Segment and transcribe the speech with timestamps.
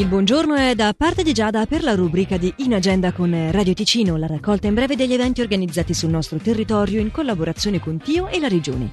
[0.00, 3.74] Il buongiorno è da parte di Giada per la rubrica di In Agenda con Radio
[3.74, 8.26] Ticino, la raccolta in breve degli eventi organizzati sul nostro territorio in collaborazione con Tio
[8.28, 8.92] e la Regione.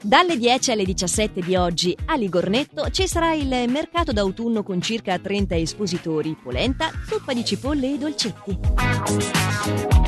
[0.00, 5.18] Dalle 10 alle 17 di oggi a Ligornetto ci sarà il mercato d'autunno con circa
[5.18, 10.07] 30 espositori, polenta, zuppa di cipolle e dolcetti.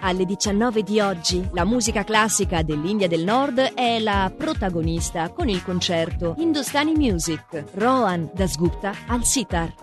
[0.00, 5.62] Alle 19 di oggi la musica classica dell'India del Nord è la protagonista con il
[5.64, 9.74] concerto Hindustani Music Rohan Dasgupta al sitar.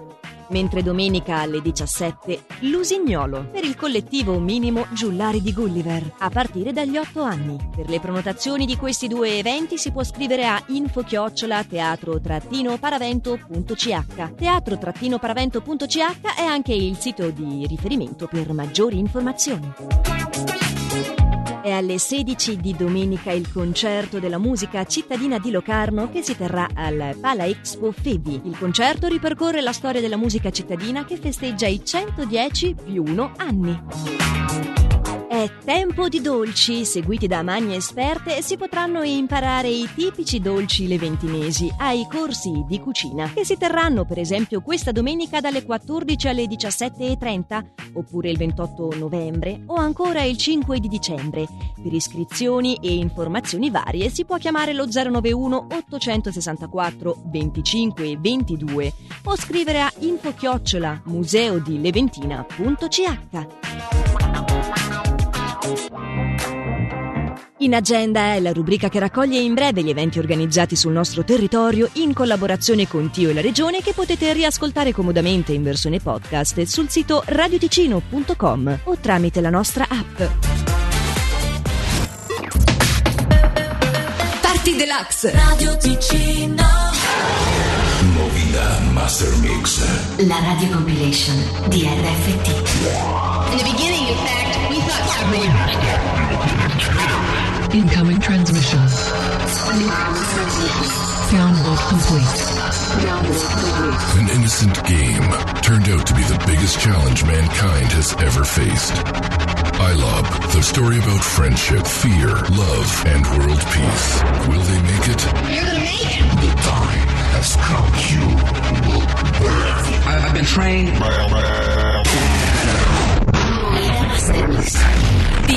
[0.50, 6.98] Mentre domenica alle 17 Lusignolo per il collettivo minimo Giullari di Gulliver a partire dagli
[6.98, 7.58] 8 anni.
[7.76, 14.36] Per le prenotazioni di questi due eventi si può scrivere a info-chiocciola teatro-paravento.ch.
[14.36, 15.98] Teatro-paravento.ch
[16.36, 19.74] è anche il sito di riferimento per maggiori informazioni.
[21.66, 26.68] È alle 16 di domenica il concerto della musica cittadina di Locarno che si terrà
[26.72, 28.40] al Pala Expo Febi.
[28.44, 34.85] Il concerto ripercorre la storia della musica cittadina che festeggia i 110 più 1 anni.
[35.46, 41.72] È tempo di dolci, seguiti da magne esperte si potranno imparare i tipici dolci leventinesi
[41.78, 47.66] ai corsi di cucina che si terranno per esempio questa domenica dalle 14 alle 17.30
[47.94, 51.48] oppure il 28 novembre o ancora il 5 di dicembre.
[51.80, 58.94] Per iscrizioni e informazioni varie si può chiamare lo 091 864 25 22
[59.26, 64.05] o scrivere a info-chiocciola museodileventina.ch.
[67.60, 71.90] In agenda è la rubrica che raccoglie in breve gli eventi organizzati sul nostro territorio
[71.94, 76.90] in collaborazione con Tio e la Regione che potete riascoltare comodamente in versione podcast sul
[76.90, 80.22] sito radioticino.com o tramite la nostra app.
[84.42, 85.32] Party Deluxe.
[85.32, 86.64] Radio Ticino.
[88.14, 89.82] Movida Master Mix.
[90.28, 91.36] La radio compilation
[91.70, 92.48] di RFT
[93.52, 94.65] In the beginning, in fact,
[97.74, 98.80] Incoming transmission.
[101.34, 102.36] Download complete.
[104.20, 105.28] An innocent game
[105.62, 108.94] turned out to be the biggest challenge mankind has ever faced.
[109.82, 114.05] iLob, the story about friendship, fear, love, and world peace.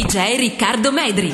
[0.08, 1.30] DJ Riccardo Medri